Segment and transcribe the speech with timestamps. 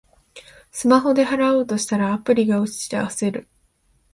[0.71, 3.47] スマホで払おうとしたら、アプリが落ちて焦る